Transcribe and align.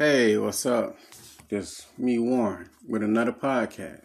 Hey, 0.00 0.38
what's 0.38 0.64
up? 0.64 0.96
This 1.48 1.88
me 1.98 2.20
Warren 2.20 2.70
with 2.86 3.02
another 3.02 3.32
podcast. 3.32 4.04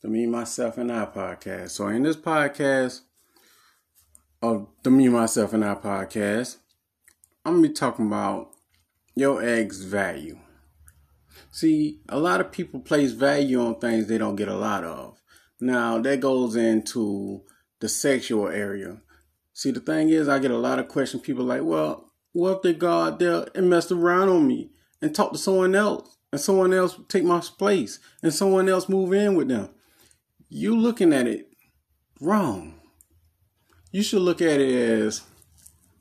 The 0.00 0.08
Me, 0.08 0.24
Myself, 0.24 0.78
and 0.78 0.90
I 0.90 1.04
podcast. 1.04 1.72
So 1.72 1.88
in 1.88 2.04
this 2.04 2.16
podcast 2.16 3.00
of 4.40 4.68
the 4.82 4.90
Me, 4.90 5.10
Myself, 5.10 5.52
and 5.52 5.62
I 5.62 5.74
podcast, 5.74 6.56
I'm 7.44 7.56
gonna 7.56 7.68
be 7.68 7.74
talking 7.74 8.06
about 8.06 8.52
your 9.14 9.42
egg's 9.42 9.84
value. 9.84 10.38
See, 11.50 12.00
a 12.08 12.18
lot 12.18 12.40
of 12.40 12.50
people 12.50 12.80
place 12.80 13.12
value 13.12 13.60
on 13.60 13.78
things 13.78 14.06
they 14.06 14.16
don't 14.16 14.36
get 14.36 14.48
a 14.48 14.56
lot 14.56 14.84
of. 14.84 15.20
Now 15.60 15.98
that 15.98 16.20
goes 16.20 16.56
into 16.56 17.42
the 17.80 17.90
sexual 17.90 18.48
area. 18.48 19.02
See, 19.52 19.70
the 19.70 19.80
thing 19.80 20.08
is, 20.08 20.30
I 20.30 20.38
get 20.38 20.50
a 20.50 20.56
lot 20.56 20.78
of 20.78 20.88
questions. 20.88 21.22
People 21.22 21.44
like, 21.44 21.62
well, 21.62 22.10
what 22.32 22.56
if 22.56 22.62
they 22.62 22.72
go 22.72 23.02
out 23.02 23.18
there 23.18 23.48
and 23.54 23.68
mess 23.68 23.92
around 23.92 24.30
on 24.30 24.48
me 24.48 24.70
and 25.02 25.14
talk 25.14 25.32
to 25.32 25.38
someone 25.38 25.74
else 25.74 26.16
and 26.32 26.40
someone 26.40 26.72
else 26.72 26.98
take 27.08 27.24
my 27.24 27.40
place 27.40 27.98
and 28.22 28.32
someone 28.32 28.68
else 28.68 28.88
move 28.88 29.12
in 29.12 29.34
with 29.34 29.48
them? 29.48 29.70
You 30.48 30.76
looking 30.76 31.12
at 31.12 31.26
it 31.26 31.48
wrong. 32.20 32.80
You 33.92 34.02
should 34.02 34.22
look 34.22 34.40
at 34.40 34.60
it 34.60 34.74
as 34.74 35.22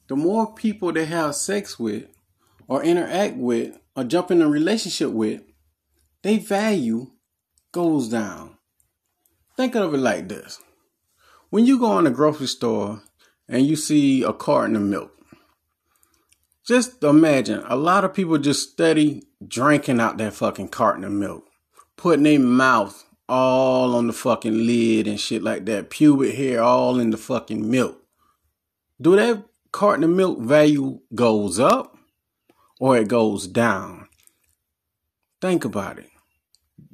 the 0.08 0.16
more 0.16 0.54
people 0.54 0.92
they 0.92 1.06
have 1.06 1.36
sex 1.36 1.80
with 1.80 2.06
or 2.68 2.84
interact 2.84 3.36
with 3.36 3.78
or 3.96 4.04
jump 4.04 4.32
in 4.32 4.42
a 4.42 4.48
relationship 4.48 5.12
with, 5.12 5.42
their 6.22 6.40
value 6.40 7.12
goes 7.72 8.10
down. 8.10 8.58
Think 9.58 9.76
of 9.76 9.94
it 9.94 9.98
like 9.98 10.30
this. 10.30 10.60
When 11.50 11.66
you 11.66 11.80
go 11.80 11.98
in 12.00 12.08
a 12.08 12.12
grocery 12.12 12.48
store 12.48 13.02
and 13.48 13.66
you 13.66 13.76
see 13.76 14.24
a 14.24 14.32
carton 14.32 14.76
of 14.76 14.84
milk. 14.84 15.12
Just 16.70 17.04
imagine 17.04 17.64
a 17.66 17.76
lot 17.76 18.06
of 18.06 18.14
people 18.14 18.38
just 18.38 18.74
steady 18.74 19.24
drinking 19.48 20.00
out 20.00 20.20
that 20.20 20.36
fucking 20.36 20.68
carton 20.68 21.04
of 21.04 21.12
milk, 21.12 21.48
putting 21.98 22.26
their 22.26 22.40
mouth 22.40 23.06
all 23.28 23.96
on 23.96 24.06
the 24.06 24.14
fucking 24.14 24.68
lid 24.68 25.08
and 25.08 25.20
shit 25.20 25.42
like 25.42 25.66
that, 25.66 25.90
pubic 25.90 26.36
hair 26.36 26.62
all 26.62 27.00
in 27.00 27.10
the 27.10 27.18
fucking 27.18 27.68
milk. 27.72 28.00
Do 29.02 29.16
that 29.16 29.46
carton 29.72 30.04
of 30.04 30.12
milk 30.12 30.42
value 30.42 31.00
goes 31.16 31.60
up 31.60 31.98
or 32.80 32.98
it 32.98 33.08
goes 33.08 33.48
down? 33.48 34.08
Think 35.42 35.66
about 35.66 35.98
it. 35.98 36.12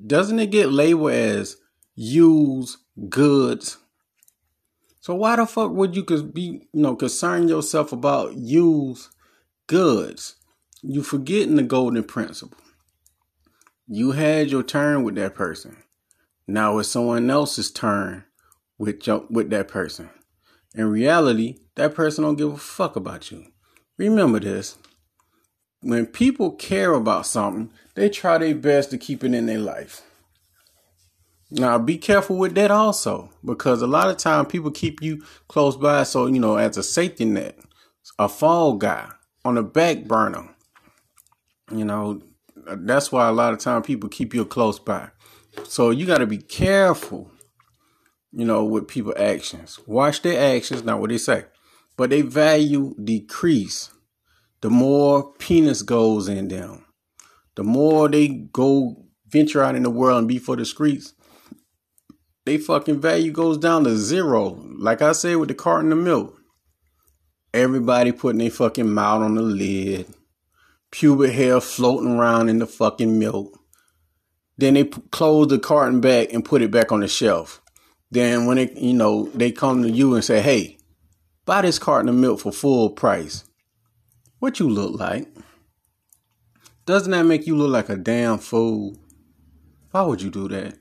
Doesn't 0.08 0.39
it 0.39 0.52
get 0.52 0.72
labeled 0.72 1.12
as 1.12 1.58
used 1.95 2.78
goods 3.10 3.76
so 5.02 5.14
why 5.14 5.36
the 5.36 5.45
fuck 5.45 5.70
would 5.70 5.95
you 5.95 6.04
be, 6.04 6.67
you 6.73 6.82
know, 6.82 6.95
concern 6.95 7.48
yourself 7.48 7.92
about 7.92 8.34
used 8.34 9.10
goods? 9.67 10.35
You 10.81 11.02
forgetting 11.02 11.55
the 11.55 11.63
golden 11.63 12.03
principle. 12.03 12.58
You 13.88 14.11
had 14.11 14.49
your 14.49 14.63
turn 14.63 15.03
with 15.03 15.16
that 15.16 15.35
person. 15.35 15.77
Now 16.47 16.77
it's 16.77 16.89
someone 16.89 17.30
else's 17.30 17.71
turn 17.71 18.25
with 18.77 19.05
your, 19.08 19.25
with 19.30 19.49
that 19.49 19.67
person. 19.67 20.09
In 20.75 20.89
reality, 20.89 21.58
that 21.75 21.95
person 21.95 22.23
don't 22.23 22.36
give 22.36 22.53
a 22.53 22.58
fuck 22.58 22.95
about 22.95 23.31
you. 23.31 23.45
Remember 23.97 24.39
this. 24.39 24.77
When 25.81 26.05
people 26.05 26.52
care 26.52 26.93
about 26.93 27.25
something, 27.25 27.71
they 27.95 28.09
try 28.09 28.38
their 28.38 28.55
best 28.55 28.89
to 28.91 28.97
keep 28.97 29.23
it 29.23 29.33
in 29.33 29.45
their 29.45 29.59
life. 29.59 30.02
Now 31.52 31.77
be 31.77 31.97
careful 31.97 32.38
with 32.38 32.55
that 32.55 32.71
also, 32.71 33.30
because 33.43 33.81
a 33.81 33.88
lot 33.88 34.09
of 34.09 34.17
time 34.17 34.45
people 34.45 34.71
keep 34.71 35.02
you 35.02 35.23
close 35.47 35.77
by, 35.77 36.03
so 36.03 36.25
you 36.25 36.39
know, 36.39 36.58
as 36.58 36.75
a 36.75 36.83
safety 36.83 37.25
net, 37.25 37.58
a 38.19 38.27
fall 38.27 38.73
guy 38.73 39.09
on 39.46 39.56
the 39.56 39.64
back 39.64 40.04
burner. 40.04 40.50
You 41.72 41.86
know, 41.86 42.22
that's 42.66 43.12
why 43.12 43.30
a 43.30 43.32
lot 43.32 43.54
of 43.54 43.60
time 43.60 43.84
people 43.84 44.10
keep 44.10 44.34
you 44.34 44.44
close 44.44 44.80
by. 44.80 45.10
So 45.64 45.92
you 45.92 46.06
got 46.06 46.18
to 46.18 46.28
be 46.28 46.40
careful, 46.40 47.32
you 48.34 48.44
know, 48.44 48.66
with 48.66 48.88
people 48.88 49.14
actions. 49.17 49.80
Watch 49.86 50.23
their 50.23 50.58
actions, 50.58 50.84
not 50.84 51.00
what 51.00 51.11
they 51.11 51.17
say, 51.17 51.45
but 51.95 52.10
they 52.10 52.22
value 52.22 52.95
decrease. 53.02 53.92
The 54.61 54.70
more 54.70 55.32
penis 55.34 55.84
goes 55.84 56.28
in 56.28 56.48
them, 56.48 56.86
the 57.55 57.64
more 57.64 58.10
they 58.10 58.28
go 58.28 59.05
venture 59.28 59.64
out 59.64 59.76
in 59.76 59.84
the 59.84 59.89
world 59.92 60.20
and 60.20 60.28
be 60.28 60.39
for 60.39 60.55
the 60.55 60.66
streets, 60.66 61.14
they 62.45 62.58
fucking 62.58 63.00
value 63.00 63.32
goes 63.32 63.58
down 63.58 63.84
to 63.84 63.95
zero. 63.95 64.60
Like 64.78 65.02
I 65.02 65.11
said 65.11 65.36
with 65.38 65.50
the 65.50 65.55
carton 65.55 65.92
of 65.92 66.00
milk. 66.00 66.35
Everybody 67.55 68.11
putting 68.11 68.39
their 68.39 68.49
fucking 68.49 68.93
mouth 68.93 69.21
on 69.21 69.36
the 69.36 69.42
lid. 69.42 70.08
Pubic 70.92 71.32
hair 71.32 71.61
floating 71.61 72.11
around 72.11 72.49
in 72.49 72.60
the 72.60 72.67
fucking 72.67 73.17
milk. 73.17 73.58
Then 74.58 74.73
they 74.73 74.83
close 74.83 75.48
the 75.48 75.58
carton 75.58 76.02
back 76.02 76.33
and 76.33 76.43
put 76.43 76.61
it 76.61 76.70
back 76.70 76.92
on 76.92 76.99
the 76.99 77.08
shelf. 77.08 77.61
Then 78.11 78.45
when 78.45 78.58
they, 78.58 78.73
you 78.73 78.93
know, 78.93 79.30
they 79.30 79.54
come 79.54 79.83
to 79.83 79.89
you 79.89 80.16
and 80.16 80.23
say, 80.23 80.42
hey, 80.42 80.77
buy 81.45 81.61
this 81.61 81.80
carton 81.80 82.10
of 82.10 82.16
milk 82.16 82.42
for 82.42 82.52
full 82.52 82.89
price. 82.89 83.45
What 84.39 84.60
you 84.60 84.70
look 84.70 84.99
like? 84.99 85.26
Doesn't 86.86 87.11
that 87.11 87.23
make 87.23 87.48
you 87.48 87.55
look 87.55 87.72
like 87.72 87.87
a 87.87 87.95
damn 87.95 88.37
fool? 88.39 88.98
Why 89.92 90.02
would 90.02 90.22
you 90.22 90.30
do 90.30 90.49
that? 90.49 90.77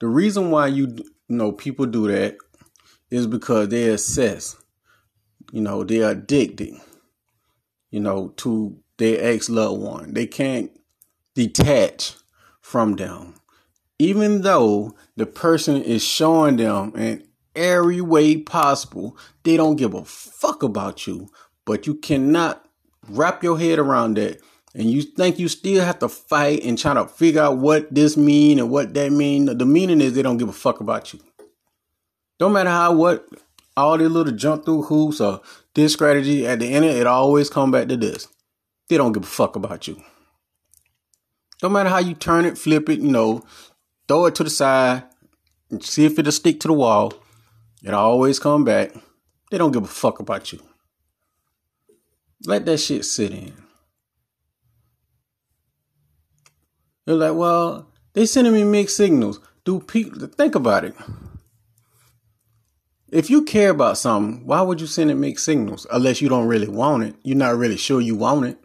The 0.00 0.06
reason 0.06 0.50
why 0.50 0.68
you, 0.68 0.86
you 0.86 1.04
know 1.28 1.52
people 1.52 1.84
do 1.84 2.08
that 2.08 2.38
is 3.10 3.26
because 3.26 3.68
they're 3.68 3.92
obsessed. 3.92 4.56
You 5.52 5.62
know, 5.62 5.84
they're 5.84 6.10
addicted. 6.10 6.74
You 7.90 8.00
know, 8.00 8.28
to 8.38 8.78
their 8.98 9.22
ex 9.22 9.48
loved 9.48 9.80
one. 9.80 10.14
They 10.14 10.26
can't 10.26 10.70
detach 11.34 12.14
from 12.60 12.96
them. 12.96 13.34
Even 13.98 14.42
though 14.42 14.94
the 15.16 15.26
person 15.26 15.82
is 15.82 16.04
showing 16.04 16.56
them 16.56 16.92
in 16.96 17.26
every 17.56 18.00
way 18.00 18.36
possible, 18.36 19.16
they 19.42 19.56
don't 19.56 19.76
give 19.76 19.94
a 19.94 20.04
fuck 20.04 20.62
about 20.62 21.06
you. 21.06 21.28
But 21.64 21.86
you 21.86 21.94
cannot 21.94 22.64
wrap 23.08 23.42
your 23.42 23.58
head 23.58 23.78
around 23.78 24.16
that 24.16 24.40
and 24.74 24.90
you 24.90 25.02
think 25.02 25.38
you 25.38 25.48
still 25.48 25.84
have 25.84 25.98
to 26.00 26.08
fight 26.08 26.62
and 26.62 26.78
try 26.78 26.94
to 26.94 27.06
figure 27.06 27.42
out 27.42 27.58
what 27.58 27.92
this 27.92 28.16
mean 28.16 28.58
and 28.58 28.70
what 28.70 28.94
that 28.94 29.10
mean. 29.10 29.46
The 29.46 29.66
meaning 29.66 30.00
is 30.00 30.14
they 30.14 30.22
don't 30.22 30.36
give 30.36 30.48
a 30.48 30.52
fuck 30.52 30.80
about 30.80 31.12
you. 31.12 31.20
Don't 32.38 32.52
matter 32.52 32.70
how 32.70 32.92
what 32.92 33.26
all 33.78 33.96
these 33.96 34.08
little 34.08 34.32
jump 34.32 34.64
through 34.64 34.82
hoops 34.82 35.20
or 35.20 35.40
this 35.74 35.92
strategy 35.92 36.46
at 36.46 36.58
the 36.58 36.72
end 36.72 36.84
it, 36.84 37.06
always 37.06 37.48
come 37.48 37.70
back 37.70 37.88
to 37.88 37.96
this. 37.96 38.28
They 38.88 38.96
don't 38.96 39.12
give 39.12 39.22
a 39.22 39.26
fuck 39.26 39.56
about 39.56 39.86
you. 39.86 40.02
Don't 41.60 41.72
matter 41.72 41.88
how 41.88 41.98
you 41.98 42.14
turn 42.14 42.44
it, 42.44 42.58
flip 42.58 42.88
it, 42.88 43.00
you 43.00 43.10
know, 43.10 43.44
throw 44.06 44.26
it 44.26 44.34
to 44.36 44.44
the 44.44 44.50
side, 44.50 45.04
and 45.70 45.84
see 45.84 46.04
if 46.04 46.18
it'll 46.18 46.32
stick 46.32 46.60
to 46.60 46.68
the 46.68 46.74
wall. 46.74 47.12
It 47.82 47.94
always 47.94 48.38
come 48.38 48.64
back. 48.64 48.92
They 49.50 49.58
don't 49.58 49.72
give 49.72 49.84
a 49.84 49.88
fuck 49.88 50.18
about 50.18 50.52
you. 50.52 50.60
Let 52.44 52.66
that 52.66 52.78
shit 52.78 53.04
sit 53.04 53.32
in. 53.32 53.52
They're 57.06 57.16
like, 57.16 57.34
well, 57.34 57.90
they 58.12 58.26
sending 58.26 58.52
me 58.52 58.64
mixed 58.64 58.96
signals. 58.96 59.40
Do 59.64 59.80
people 59.80 60.26
think 60.26 60.54
about 60.54 60.84
it? 60.84 60.94
If 63.10 63.30
you 63.30 63.44
care 63.44 63.70
about 63.70 63.96
something, 63.96 64.46
why 64.46 64.60
would 64.60 64.80
you 64.80 64.86
send 64.86 65.10
it 65.10 65.14
mixed 65.14 65.44
signals? 65.44 65.86
Unless 65.90 66.20
you 66.20 66.28
don't 66.28 66.46
really 66.46 66.68
want 66.68 67.04
it. 67.04 67.14
You're 67.22 67.38
not 67.38 67.56
really 67.56 67.78
sure 67.78 68.00
you 68.00 68.16
want 68.16 68.44
it. 68.44 68.58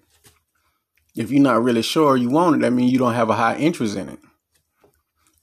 If 1.15 1.31
you're 1.31 1.41
not 1.41 1.63
really 1.63 1.81
sure 1.81 2.17
you 2.17 2.29
want 2.29 2.57
it, 2.57 2.59
that 2.59 2.71
means 2.71 2.91
you 2.91 2.99
don't 2.99 3.13
have 3.13 3.29
a 3.29 3.35
high 3.35 3.55
interest 3.55 3.95
in 3.95 4.09
it. 4.09 4.19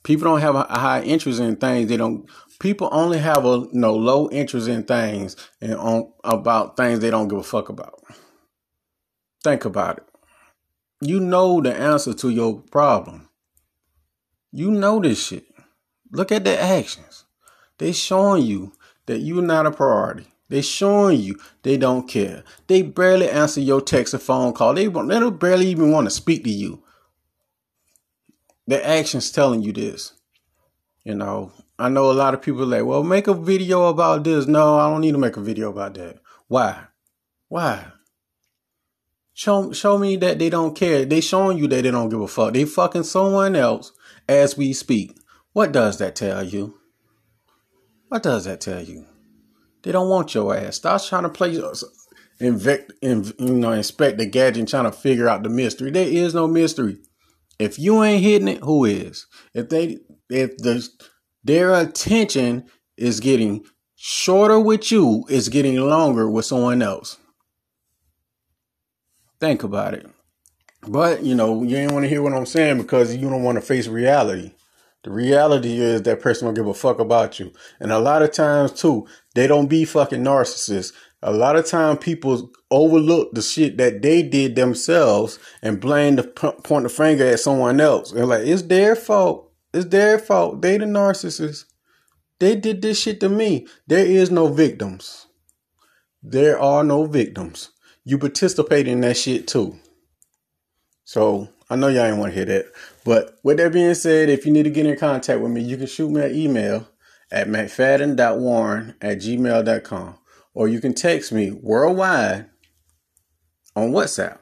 People 0.03 0.25
don't 0.25 0.41
have 0.41 0.55
a 0.55 0.65
high 0.65 1.03
interest 1.03 1.41
in 1.41 1.57
things. 1.57 1.89
They 1.89 1.97
don't. 1.97 2.29
People 2.59 2.89
only 2.93 3.19
have 3.19 3.45
a 3.45 3.59
you 3.59 3.69
know, 3.73 3.95
low 3.95 4.29
interest 4.31 4.69
in 4.69 4.83
things 4.83 5.37
and 5.61 5.75
on 5.75 6.13
about 6.25 6.77
things 6.77 7.01
they 7.01 7.11
don't 7.11 7.29
give 7.29 7.39
a 7.39 7.43
fuck 7.43 7.69
about. 7.69 8.03
Think 9.43 9.65
about 9.65 9.99
it. 9.99 10.05
You 11.01 11.21
know 11.21 11.61
the 11.63 11.75
answer 11.75 12.13
to 12.15 12.29
your 12.29 12.61
problem. 12.61 13.29
You 14.53 14.71
know 14.71 15.01
this 15.01 15.27
shit. 15.27 15.45
Look 16.13 16.33
at 16.33 16.45
their 16.45 16.61
actions. 16.61 17.25
They 17.79 17.93
showing 17.93 18.45
you 18.45 18.73
that 19.11 19.19
you're 19.19 19.43
not 19.43 19.67
a 19.67 19.73
priority. 19.73 20.27
They 20.49 20.63
showing 20.63 21.21
you 21.21 21.39
they 21.63 21.77
don't 21.77 22.09
care. 22.09 22.45
They 22.69 22.83
barely 22.83 23.29
answer 23.29 23.61
your 23.61 23.81
text 23.81 24.15
or 24.15 24.19
phone 24.19 24.53
call. 24.53 24.75
They, 24.75 24.87
they 24.87 25.21
don't 25.21 25.39
barely 25.39 25.67
even 25.67 25.91
want 25.91 26.07
to 26.07 26.11
speak 26.11 26.45
to 26.45 26.51
you. 26.51 26.83
Their 28.67 28.85
actions 28.85 29.33
telling 29.33 29.63
you 29.63 29.73
this. 29.73 30.13
You 31.05 31.15
know, 31.15 31.53
I 31.79 31.89
know 31.89 32.11
a 32.11 32.13
lot 32.13 32.35
of 32.35 32.43
people 32.43 32.67
like, 32.67 32.85
well, 32.85 33.03
make 33.03 33.27
a 33.27 33.35
video 33.35 33.87
about 33.87 34.23
this. 34.23 34.47
No, 34.47 34.79
I 34.79 34.89
don't 34.89 35.01
need 35.01 35.13
to 35.13 35.19
make 35.19 35.37
a 35.37 35.41
video 35.41 35.71
about 35.71 35.95
that. 35.95 36.21
Why? 36.47 36.85
Why? 37.49 37.87
Show 39.33 39.73
show 39.73 39.99
me 39.99 40.17
that 40.17 40.39
they 40.39 40.51
don't 40.51 40.77
care. 40.77 41.05
They 41.05 41.21
showing 41.21 41.59
you 41.59 41.67
that 41.69 41.83
they 41.83 41.91
don't 41.91 42.11
give 42.11 42.21
a 42.21 42.29
fuck. 42.29 42.53
They 42.53 42.65
fucking 42.65 43.05
someone 43.05 43.57
else 43.57 43.93
as 44.29 44.57
we 44.57 44.73
speak. 44.73 45.17
What 45.53 45.73
does 45.73 45.99
that 45.99 46.15
tell 46.15 46.45
you? 46.45 46.80
What 48.11 48.25
does 48.25 48.45
that 48.47 48.61
tell 48.61 48.83
you? 48.83 49.07
They 49.85 49.93
don't 49.93 50.09
want 50.09 50.35
your 50.35 50.53
ass. 50.53 50.77
Stop 50.77 51.01
trying 51.05 51.23
to 51.23 51.29
play 51.29 51.57
uh, 51.57 51.73
invect, 52.41 52.93
in, 53.01 53.33
you 53.39 53.55
know, 53.55 53.71
Inspector 53.71 54.25
Gadget 54.27 54.59
and 54.59 54.69
trying 54.69 54.85
to 54.85 54.93
figure 54.93 55.29
out 55.29 55.45
the 55.45 55.49
mystery. 55.49 55.93
There 55.93 56.09
is 56.09 56.35
no 56.35 56.49
mystery. 56.49 56.99
If 57.61 57.79
you 57.79 58.03
ain't 58.03 58.25
hitting 58.25 58.49
it, 58.49 58.65
who 58.65 58.85
is? 58.85 59.29
If 59.55 59.69
they, 59.69 59.99
if 60.29 60.57
the 60.57 60.89
their 61.45 61.73
attention 61.73 62.65
is 62.97 63.21
getting 63.21 63.65
shorter 63.95 64.59
with 64.59 64.91
you, 64.91 65.25
it's 65.29 65.49
getting 65.49 65.77
longer 65.77 66.29
with 66.29 66.47
someone 66.47 66.83
else. 66.83 67.17
Think 69.39 69.63
about 69.63 69.95
it. 69.95 70.07
But 70.89 71.23
you 71.23 71.37
know, 71.37 71.63
you 71.63 71.77
ain't 71.77 71.93
want 71.93 72.07
to 72.07 72.09
hear 72.09 72.23
what 72.23 72.33
I'm 72.33 72.45
saying 72.45 72.79
because 72.79 73.15
you 73.15 73.31
don't 73.31 73.45
want 73.45 73.55
to 73.55 73.63
face 73.63 73.87
reality. 73.87 74.53
The 75.03 75.11
reality 75.11 75.79
is 75.79 76.03
that 76.03 76.21
person 76.21 76.47
don't 76.47 76.55
give 76.55 76.67
a 76.67 76.75
fuck 76.75 76.99
about 76.99 77.41
you. 77.41 77.53
And 77.79 77.91
a 77.91 77.99
lot 77.99 78.23
of 78.23 78.33
times 78.33 78.73
too, 78.73 79.07
they 79.35 79.47
don't 79.47 79.69
be 79.69 79.85
fucking 79.85 80.23
narcissists. 80.23 80.93
A 81.23 81.33
lot 81.33 81.57
of 81.57 81.67
time 81.67 81.97
people 81.97 82.51
overlook 82.71 83.33
the 83.33 83.43
shit 83.43 83.77
that 83.79 84.03
they 84.03 84.23
did 84.23 84.57
themselves 84.57 85.39
and 85.63 85.81
blame 85.81 86.17
the 86.17 86.25
point 86.25 86.85
the 86.85 86.89
finger 86.89 87.27
at 87.27 87.41
someone 87.41 87.81
else. 87.81 88.13
And 88.13 88.29
like, 88.29 88.47
it's 88.47 88.63
their 88.63 88.95
fault. 88.97 89.51
It's 89.73 89.87
their 89.87 90.19
fault. 90.19 90.63
They 90.63 90.77
the 90.79 90.87
narcissists. 90.87 91.65
They 92.39 92.57
did 92.57 92.83
this 92.83 93.01
shit 93.01 93.21
to 93.21 93.29
me. 93.29 93.67
There 93.87 94.05
is 94.05 94.31
no 94.31 94.49
victims. 94.49 95.27
There 96.23 96.59
are 96.59 96.83
no 96.83 97.05
victims. 97.05 97.71
You 98.05 98.19
participate 98.19 98.89
in 98.89 99.01
that 99.03 99.17
shit 99.17 99.47
too. 99.47 99.79
So 101.05 101.49
I 101.71 101.77
know 101.77 101.87
y'all 101.87 102.05
ain't 102.05 102.19
want 102.19 102.33
to 102.33 102.37
hear 102.37 102.45
that. 102.47 102.67
But 103.05 103.39
with 103.45 103.59
that 103.59 103.73
being 103.73 103.95
said, 103.95 104.29
if 104.29 104.45
you 104.45 104.53
need 104.53 104.65
to 104.65 104.71
get 104.71 104.87
in 104.87 104.99
contact 104.99 105.41
with 105.41 105.53
me, 105.53 105.63
you 105.63 105.77
can 105.77 105.87
shoot 105.87 106.11
me 106.11 106.21
an 106.21 106.35
email 106.35 106.89
at 107.31 107.47
mcfadden.warren 107.47 108.97
at 109.01 109.19
gmail.com. 109.19 110.19
Or 110.53 110.69
you 110.69 110.81
can 110.81 110.95
text 110.95 111.31
me 111.31 111.53
worldwide 111.53 112.47
on 113.77 113.93
WhatsApp. 113.93 114.39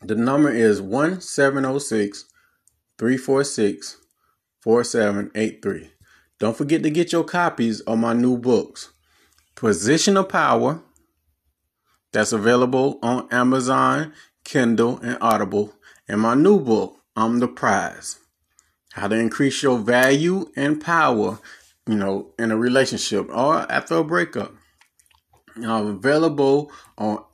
The 0.00 0.14
number 0.14 0.50
is 0.50 0.80
1706 0.80 2.24
346 2.98 3.96
4783. 4.60 5.90
Don't 6.38 6.56
forget 6.56 6.82
to 6.82 6.90
get 6.90 7.12
your 7.12 7.24
copies 7.24 7.80
of 7.82 7.98
my 7.98 8.14
new 8.14 8.38
books, 8.38 8.92
Position 9.54 10.16
of 10.16 10.28
Power, 10.30 10.82
that's 12.12 12.32
available 12.32 12.98
on 13.02 13.28
Amazon, 13.30 14.12
Kindle, 14.44 14.98
and 15.00 15.18
Audible, 15.20 15.74
and 16.08 16.20
my 16.20 16.34
new 16.34 16.60
book, 16.60 16.96
I'm 17.16 17.38
the 17.38 17.48
Prize. 17.48 18.18
How 18.92 19.08
to 19.08 19.16
increase 19.16 19.62
your 19.62 19.78
value 19.78 20.50
and 20.56 20.80
power, 20.80 21.38
you 21.86 21.96
know, 21.96 22.32
in 22.38 22.50
a 22.50 22.56
relationship 22.56 23.28
or 23.28 23.70
after 23.72 23.96
a 23.96 24.04
breakup. 24.04 24.52
I'm 25.56 25.86
available 25.86 26.70
on 26.98 27.24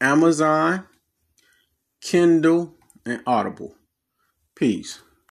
Amazon, 0.00 0.86
Kindle, 2.00 2.74
and 3.04 3.22
Audible. 3.26 3.74
Peace. 4.54 5.00